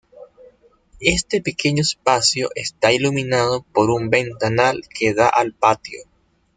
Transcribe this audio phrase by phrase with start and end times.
[1.15, 5.99] Este pequeño espacio está iluminado por un ventanal que da al patio.